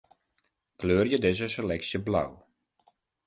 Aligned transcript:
Kleurje 0.83 1.19
dizze 1.25 1.49
seleksje 1.55 2.03
blau. 2.07 2.35